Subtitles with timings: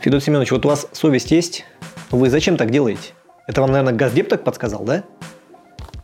[0.00, 1.66] Федор Семенович, вот у вас совесть есть?
[2.10, 3.10] Вы зачем так делаете?
[3.46, 5.04] Это вам, наверное, Газдеп так подсказал, да?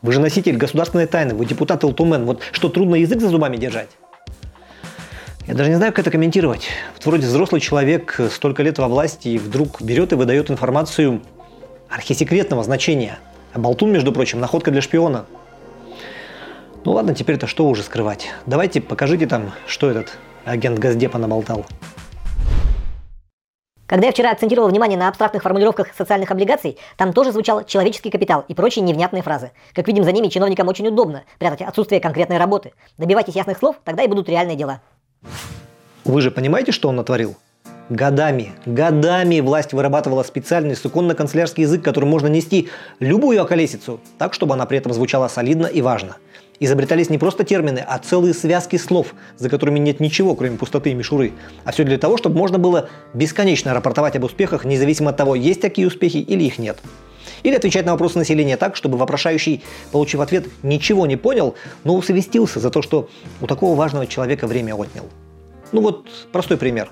[0.02, 2.26] Вы же носитель государственной тайны, вы депутат Элтумен.
[2.26, 3.88] Вот что, трудно язык за зубами держать?
[5.46, 6.68] Я даже не знаю, как это комментировать.
[6.94, 11.22] Вот вроде взрослый человек, столько лет во власти, и вдруг берет и выдает информацию
[11.88, 13.18] архисекретного значения.
[13.54, 15.24] А болтун, между прочим, находка для шпиона.
[16.84, 18.28] Ну ладно, теперь-то что уже скрывать.
[18.44, 21.64] Давайте покажите там, что этот агент Газдепа наболтал.
[23.86, 28.44] Когда я вчера акцентировал внимание на абстрактных формулировках социальных облигаций, там тоже звучал человеческий капитал
[28.48, 29.52] и прочие невнятные фразы.
[29.74, 32.72] Как видим, за ними чиновникам очень удобно прятать отсутствие конкретной работы.
[32.98, 34.80] Добивайтесь ясных слов, тогда и будут реальные дела.
[36.04, 37.36] Вы же понимаете, что он натворил?
[37.88, 44.66] Годами, годами власть вырабатывала специальный суконно-канцелярский язык, которым можно нести любую околесицу, так, чтобы она
[44.66, 46.16] при этом звучала солидно и важно.
[46.58, 50.94] Изобретались не просто термины, а целые связки слов, за которыми нет ничего, кроме пустоты и
[50.94, 51.32] мишуры.
[51.64, 55.60] А все для того, чтобы можно было бесконечно рапортовать об успехах, независимо от того, есть
[55.60, 56.78] такие успехи или их нет.
[57.42, 61.54] Или отвечать на вопросы населения так, чтобы вопрошающий, получив ответ, ничего не понял,
[61.84, 63.10] но усовестился за то, что
[63.40, 65.04] у такого важного человека время отнял.
[65.72, 66.90] Ну вот простой пример.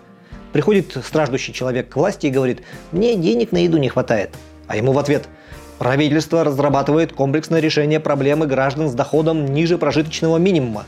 [0.52, 2.62] Приходит страждущий человек к власти и говорит,
[2.92, 4.30] мне денег на еду не хватает.
[4.66, 5.28] А ему в ответ–
[5.78, 10.84] Правительство разрабатывает комплексное решение проблемы граждан с доходом ниже прожиточного минимума.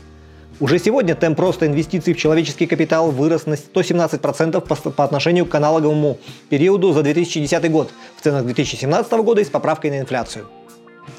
[0.59, 5.53] Уже сегодня темп роста инвестиций в человеческий капитал вырос на 117% по, по отношению к
[5.53, 6.17] аналоговому
[6.49, 10.47] периоду за 2010 год в ценах 2017 года и с поправкой на инфляцию.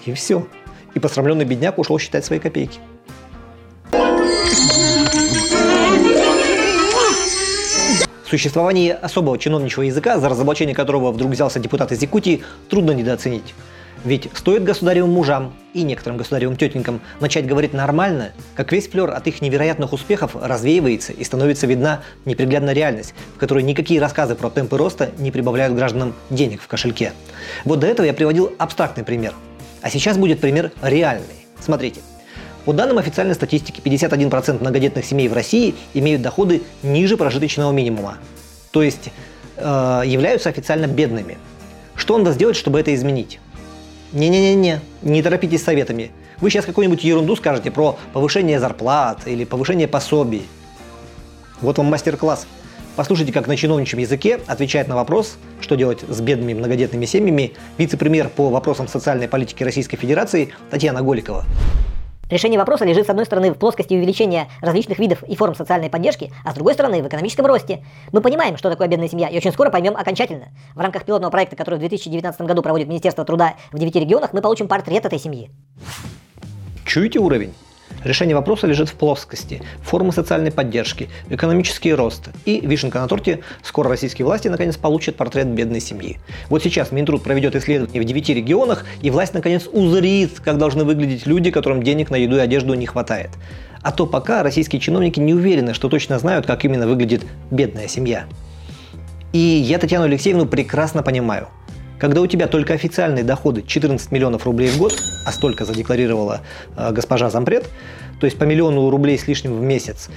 [0.06, 0.48] И все.
[0.94, 2.80] И посрамленный бедняк ушел считать свои копейки.
[8.29, 13.55] Существование особого чиновничьего языка, за разоблачение которого вдруг взялся депутат из Якутии, трудно недооценить.
[14.05, 19.27] Ведь стоит государевым мужам и некоторым государевым тетенькам начать говорить нормально, как весь флер от
[19.27, 24.77] их невероятных успехов развеивается и становится видна неприглядная реальность, в которой никакие рассказы про темпы
[24.77, 27.15] роста не прибавляют гражданам денег в кошельке.
[27.65, 29.33] Вот до этого я приводил абстрактный пример.
[29.81, 31.47] А сейчас будет пример реальный.
[31.61, 32.03] Смотрите.
[32.69, 38.19] По данным официальной статистики, 51% многодетных семей в России имеют доходы ниже прожиточного минимума.
[38.73, 39.09] То есть
[39.56, 41.39] э, являются официально бедными.
[41.97, 43.41] Что надо сделать, чтобы это изменить?
[44.12, 46.11] Не-не-не-не, не торопитесь советами.
[46.43, 50.47] Вы сейчас какую-нибудь ерунду скажете про повышение зарплат или повышение пособий.
[51.62, 52.47] Вот вам мастер-класс.
[52.97, 58.29] Послушайте, как на чиновничьем языке отвечает на вопрос, что делать с бедными многодетными семьями, вице-премьер
[58.29, 61.47] по вопросам социальной политики Российской Федерации Татьяна Голикова.
[62.31, 66.31] Решение вопроса лежит с одной стороны в плоскости увеличения различных видов и форм социальной поддержки,
[66.44, 67.84] а с другой стороны в экономическом росте.
[68.12, 70.49] Мы понимаем, что такое бедная семья, и очень скоро поймем окончательно.
[70.75, 74.43] В рамках пилотного проекта, который в 2019 году проводит Министерство труда в 9 регионах, мы
[74.43, 75.50] получим портрет этой семьи.
[76.84, 77.55] Чуете уровень?
[78.04, 82.28] Решение вопроса лежит в плоскости, формы социальной поддержки, экономический рост.
[82.44, 86.19] И вишенка на торте, скоро российские власти наконец получат портрет бедной семьи.
[86.48, 91.26] Вот сейчас Минтруд проведет исследование в 9 регионах, и власть наконец узрит, как должны выглядеть
[91.26, 93.31] люди, которым денег на еду и одежду не хватает.
[93.82, 98.26] А то пока российские чиновники не уверены, что точно знают, как именно выглядит бедная семья.
[99.32, 101.48] И я Татьяну Алексеевну прекрасно понимаю.
[101.98, 104.94] Когда у тебя только официальные доходы 14 миллионов рублей в год,
[105.26, 106.41] а столько задекларировала
[106.76, 107.69] э, госпожа зампред,
[108.20, 110.08] то есть по миллиону рублей с лишним в месяц,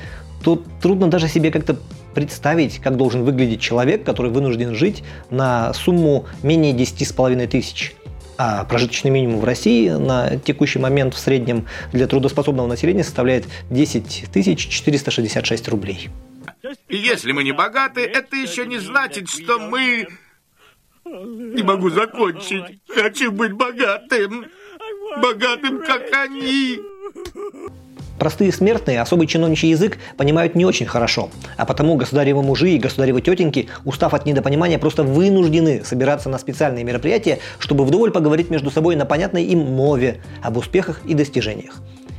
[0.44, 1.78] то трудно даже себе как-то
[2.14, 7.94] представить, как должен выглядеть человек, который вынужден жить на сумму менее 10,5 тысяч.
[8.38, 14.32] А прожиточный минимум в России на текущий момент в среднем для трудоспособного населения составляет 10
[14.34, 16.10] 466 рублей.
[16.90, 20.08] Если мы не богаты, это еще не значит, что мы
[21.12, 22.80] не могу закончить.
[22.88, 24.46] Хочу быть богатым.
[25.22, 26.80] Богатым, как они.
[28.18, 33.20] Простые смертные особый чиновничий язык понимают не очень хорошо, а потому государевы мужи и государевы
[33.22, 38.96] тетеньки, устав от недопонимания, просто вынуждены собираться на специальные мероприятия, чтобы вдоволь поговорить между собой
[38.96, 41.74] на понятной им мове об успехах и достижениях.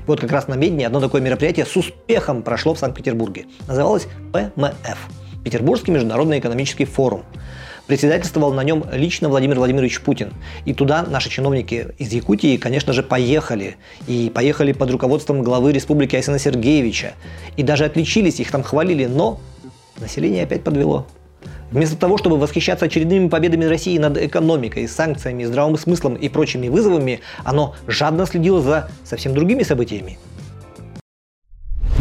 [0.08, 3.46] Вот как раз на Медне одно такое мероприятие с успехом прошло в Санкт-Петербурге.
[3.69, 4.99] Называлось ПМФ–
[5.44, 7.25] Петербургский международный экономический форум.
[7.92, 10.32] Председательствовал на нем лично Владимир Владимирович Путин.
[10.64, 13.76] И туда наши чиновники из Якутии, конечно же, поехали.
[14.06, 17.12] И поехали под руководством главы республики Айсена Сергеевича.
[17.58, 19.40] И даже отличились, их там хвалили, но
[20.00, 21.06] население опять подвело.
[21.70, 27.20] Вместо того, чтобы восхищаться очередными победами России над экономикой, санкциями, здравым смыслом и прочими вызовами,
[27.44, 30.18] оно жадно следило за совсем другими событиями.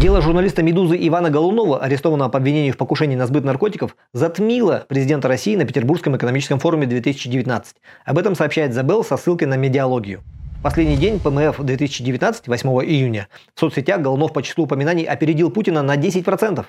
[0.02, 5.28] Дело журналиста «Медузы» Ивана Голунова, арестованного по обвинению в покушении на сбыт наркотиков, затмило президента
[5.28, 7.76] России на Петербургском экономическом форуме 2019.
[8.06, 10.24] Об этом сообщает Забел со ссылкой на медиалогию.
[10.64, 15.96] Последний день ПМФ 2019, 8 июня, в соцсетях Голунов по числу упоминаний опередил Путина на
[15.96, 16.66] 10%.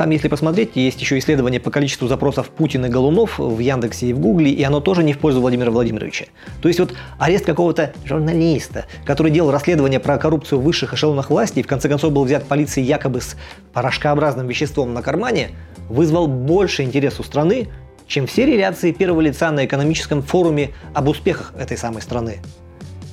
[0.00, 4.12] Там, если посмотреть, есть еще исследование по количеству запросов Путин и Голунов в Яндексе и
[4.14, 6.24] в Гугле, и оно тоже не в пользу Владимира Владимировича.
[6.62, 11.58] То есть вот арест какого-то журналиста, который делал расследование про коррупцию в высших эшелонах власти
[11.58, 13.36] и в конце концов был взят полицией якобы с
[13.74, 15.50] порошкообразным веществом на кармане,
[15.90, 17.68] вызвал больше интерес у страны,
[18.06, 22.38] чем все реляции первого лица на экономическом форуме об успехах этой самой страны.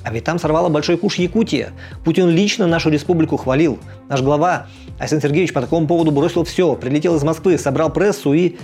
[0.08, 1.74] А ведь там сорвала большой куш Якутия.
[2.02, 3.78] Путин лично нашу республику хвалил.
[4.08, 4.66] Наш глава
[4.98, 8.56] Айсен Сергеевич по такому поводу бросил все, прилетел из Москвы, собрал прессу и...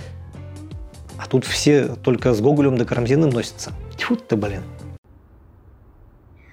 [1.19, 3.73] А тут все только с Гоголем да Карамзиным носятся.
[3.95, 4.63] Тьфу ты, блин.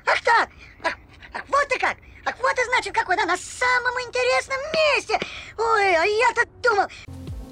[0.05, 0.51] Ах так!
[0.85, 1.97] Ах, вот ты как!
[2.27, 5.19] Ах, вот и значит какой, да, на самом интересном месте!
[5.57, 6.87] Ой, а я-то думал...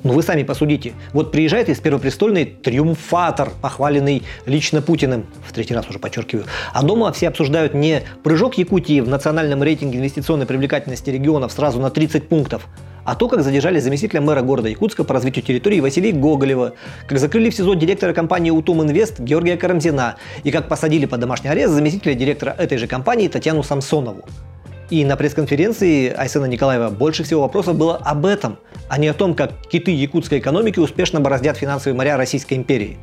[0.03, 0.95] Ну вы сами посудите.
[1.13, 6.47] Вот приезжает из Первопрестольной триумфатор, похваленный лично Путиным, в третий раз уже подчеркиваю.
[6.73, 11.91] А дома все обсуждают не прыжок Якутии в национальном рейтинге инвестиционной привлекательности регионов сразу на
[11.91, 12.67] 30 пунктов,
[13.05, 16.73] а то, как задержали заместителя мэра города Якутска по развитию территории Василия Гоголева,
[17.07, 21.51] как закрыли в СИЗО директора компании «Утум Инвест» Георгия Карамзина и как посадили под домашний
[21.51, 24.25] арест заместителя директора этой же компании Татьяну Самсонову.
[24.91, 28.59] И на пресс-конференции Айсена Николаева больше всего вопросов было об этом,
[28.89, 32.99] а не о том, как киты якутской экономики успешно бороздят финансовые моря Российской империи.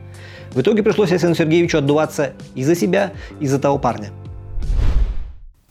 [0.52, 4.10] В итоге пришлось Айсену Сергеевичу отдуваться и за себя, и за того парня.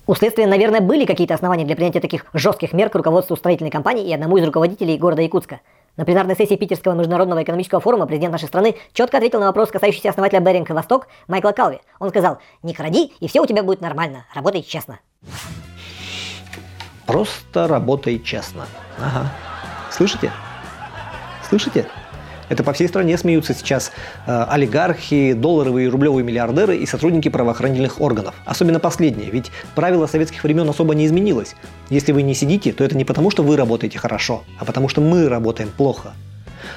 [0.07, 4.09] У следствия, наверное, были какие-то основания для принятия таких жестких мер к руководству строительной компании
[4.09, 5.61] и одному из руководителей города Якутска.
[5.99, 10.11] На пленарной сессии Питерского международного экономического форума президент нашей страны четко ответил на вопрос, касающийся
[10.11, 11.81] основателя Беринг Восток Майкла Калви.
[11.99, 15.01] Он сказал, не кради, и все у тебя будет нормально, работай честно.
[17.07, 18.67] Просто работай честно.
[18.99, 19.33] Ага.
[19.91, 20.33] Слышите?
[21.49, 21.87] Слышите?
[22.49, 23.91] Это по всей стране смеются сейчас
[24.27, 28.35] э, олигархи, долларовые и рублевые миллиардеры и сотрудники правоохранительных органов.
[28.45, 31.57] Особенно последние, ведь правило советских времен особо не изменилось.
[31.91, 35.01] Если вы не сидите, то это не потому, что вы работаете хорошо, а потому что
[35.01, 36.13] мы работаем плохо.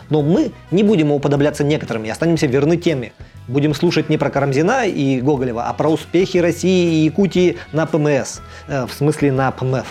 [0.09, 3.13] Но мы не будем уподобляться некоторым и останемся верны теме.
[3.47, 8.39] Будем слушать не про Карамзина и Гоголева, а про успехи России и Якутии на ПМС,
[8.67, 9.85] э, в смысле на ПМФ.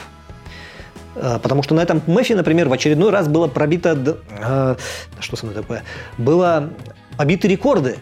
[1.20, 4.18] Э, потому что на этом МЭФе, например, в очередной раз было пробито...
[4.30, 4.76] Э,
[5.20, 5.82] что со мной такое?
[6.16, 6.70] Было
[7.16, 7.96] побиты рекорды.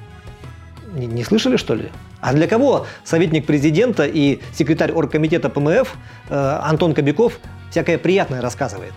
[0.94, 1.90] Не, не слышали, что ли?
[2.20, 5.94] А для кого советник президента и секретарь оргкомитета ПМФ
[6.28, 7.38] э, Антон Кобяков
[7.70, 8.92] всякое приятное рассказывает?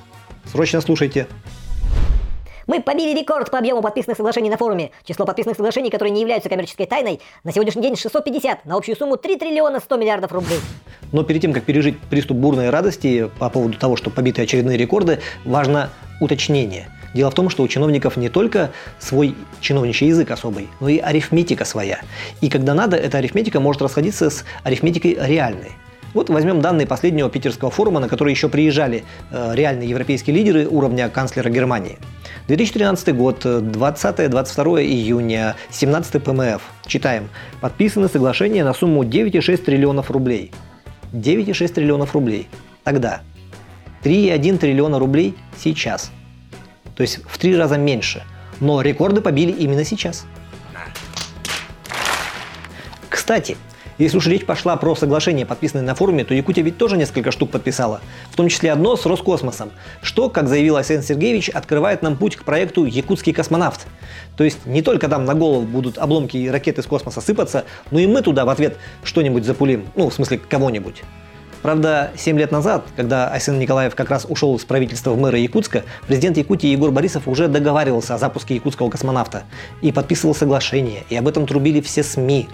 [0.45, 1.27] Срочно слушайте.
[2.69, 4.91] Мы побили рекорд по объему подписанных соглашений на форуме.
[5.03, 9.17] Число подписанных соглашений, которые не являются коммерческой тайной, на сегодняшний день 650, на общую сумму
[9.17, 10.59] 3 триллиона 100 миллиардов рублей.
[11.11, 15.19] Но перед тем, как пережить приступ бурной радости по поводу того, что побиты очередные рекорды,
[15.45, 15.89] важно
[16.21, 16.91] уточнение.
[17.15, 18.69] Дело в том, что у чиновников не только
[18.99, 22.01] свой чиновничий язык особый, но и арифметика своя.
[22.39, 25.71] И когда надо, эта арифметика может расходиться с арифметикой реальной.
[26.13, 31.09] Вот возьмем данные последнего питерского форума, на который еще приезжали э, реальные европейские лидеры уровня
[31.09, 31.99] канцлера Германии.
[32.47, 36.61] 2013 год, 20-22 июня, 17 ПМФ.
[36.87, 37.29] Читаем.
[37.61, 40.51] Подписаны соглашения на сумму 9,6 триллионов рублей.
[41.13, 42.47] 9,6 триллионов рублей.
[42.83, 43.21] Тогда.
[44.03, 46.11] 3,1 триллиона рублей сейчас.
[46.95, 48.23] То есть в три раза меньше.
[48.59, 50.25] Но рекорды побили именно сейчас.
[53.09, 53.57] Кстати,
[53.99, 57.51] если уж речь пошла про соглашение, подписанное на форуме, то Якутия ведь тоже несколько штук
[57.51, 58.01] подписала.
[58.31, 62.43] В том числе одно с Роскосмосом, что, как заявил Асен Сергеевич, открывает нам путь к
[62.43, 63.85] проекту «Якутский космонавт».
[64.37, 67.99] То есть не только там на голову будут обломки и ракеты с космоса сыпаться, но
[67.99, 69.87] и мы туда в ответ что-нибудь запулим.
[69.95, 71.03] Ну, в смысле, кого-нибудь.
[71.61, 75.83] Правда, 7 лет назад, когда Айсен Николаев как раз ушел из правительства в мэра Якутска,
[76.07, 79.43] президент Якутии Егор Борисов уже договаривался о запуске якутского космонавта
[79.81, 82.47] и подписывал соглашение, и об этом трубили все СМИ.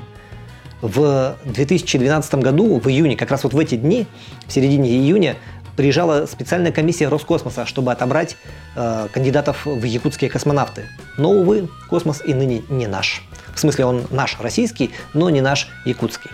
[0.82, 4.08] В 2012 году, в июне, как раз вот в эти дни,
[4.48, 5.38] в середине июня,
[5.76, 8.38] приезжала специальная комиссия Роскосмоса, чтобы отобрать
[8.76, 10.86] э, кандидатов в якутские космонавты.
[11.18, 13.24] Но, увы, космос и ныне не наш.
[13.54, 16.32] В смысле, он наш российский, но не наш якутский.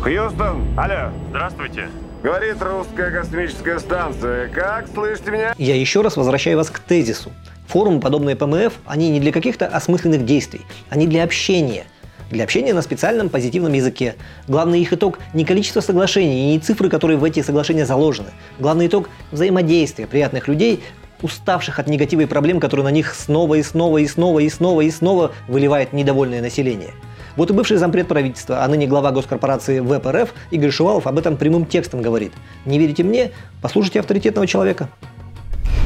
[0.00, 1.12] Хьюстон, алло.
[1.30, 1.88] Здравствуйте.
[2.22, 4.48] Говорит русская космическая станция.
[4.48, 5.54] Как слышите меня?
[5.58, 7.32] Я еще раз возвращаю вас к тезису.
[7.68, 11.84] Форумы, подобные ПМФ, они не для каких-то осмысленных действий, они для общения–
[12.30, 14.16] для общения на специальном позитивном языке.
[14.48, 18.30] Главный их итог не количество соглашений и не цифры, которые в эти соглашения заложены.
[18.58, 20.82] Главный итог– взаимодействие приятных людей,
[21.22, 24.80] уставших от негатива и проблем, которые на них снова и снова и снова и снова
[24.80, 26.90] и снова выливает недовольное население.
[27.36, 31.66] Вот и бывший зампред правительства, а ныне глава госкорпорации ВПРФ Игорь Шувалов об этом прямым
[31.66, 32.32] текстом говорит.
[32.64, 33.30] Не верите мне?
[33.60, 34.88] Послушайте авторитетного человека.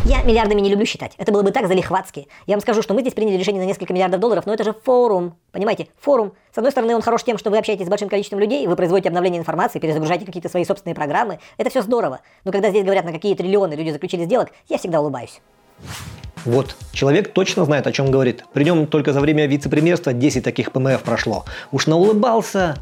[0.07, 1.13] Я миллиардами не люблю считать.
[1.19, 2.27] Это было бы так залихватски.
[2.47, 4.73] Я вам скажу, что мы здесь приняли решение на несколько миллиардов долларов, но это же
[4.73, 5.37] форум.
[5.53, 6.33] Понимаете, форум.
[6.55, 9.11] С одной стороны, он хорош тем, что вы общаетесь с большим количеством людей, вы производите
[9.11, 11.39] обновление информации, перезагружаете какие-то свои собственные программы.
[11.59, 12.21] Это все здорово.
[12.45, 15.41] Но когда здесь говорят, на какие триллионы люди заключили сделок, я всегда улыбаюсь.
[16.47, 18.45] Вот, человек точно знает, о чем говорит.
[18.55, 21.45] При нем только за время вице-премьерства 10 таких ПМФ прошло.
[21.73, 22.77] Уж наулыбался,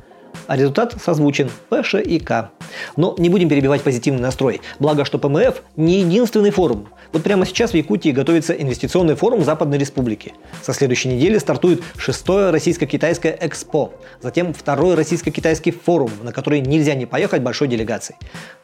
[0.47, 2.51] а результат созвучен– ПШ и К.
[2.97, 4.61] Но не будем перебивать позитивный настрой.
[4.79, 6.89] Благо, что ПМФ не единственный форум.
[7.13, 10.35] Вот прямо сейчас в Якутии готовится инвестиционный форум Западной Республики.
[10.63, 13.93] Со следующей недели стартует шестое российско-китайское экспо.
[14.21, 18.19] Затем второй российско-китайский форум, на который нельзя не поехать большой делегацией.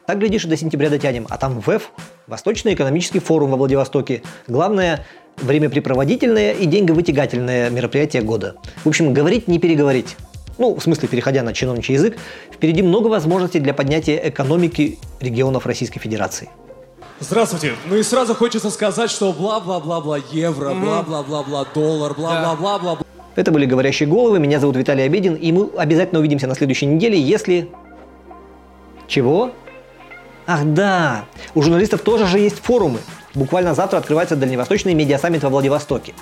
[0.05, 1.25] Так, глядишь, до сентября дотянем.
[1.29, 1.91] А там ВЭФ–
[2.27, 4.23] Восточный экономический форум во Владивостоке.
[4.47, 5.05] Главное–
[5.37, 8.55] времяпрепроводительное и деньговытягательное мероприятие года.
[8.83, 10.15] В общем, говорить не переговорить
[10.57, 12.17] ну, в смысле, переходя на чиновничий язык,
[12.51, 16.49] впереди много возможностей для поднятия экономики регионов Российской Федерации.
[17.19, 17.73] Здравствуйте.
[17.89, 22.99] Ну и сразу хочется сказать, что бла-бла-бла-бла евро, бла-бла-бла-бла доллар, бла-бла-бла-бла.
[23.35, 27.19] Это были «Говорящие головы», меня зовут Виталий Обедин, и мы обязательно увидимся на следующей неделе,
[27.19, 27.69] если...
[29.07, 29.51] Чего?
[30.47, 32.99] Ах да, у журналистов тоже же есть форумы.
[33.33, 36.13] Буквально завтра открывается Дальневосточный медиасаммит во Владивостоке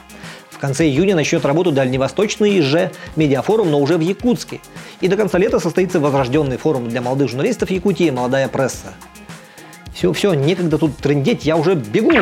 [0.64, 4.62] конце июня начнет работу дальневосточный же медиафорум, но уже в Якутске.
[5.02, 8.94] И до конца лета состоится возрожденный форум для молодых журналистов Якутии «Молодая пресса».
[9.94, 12.14] Все, все, некогда тут трендеть, я уже бегу!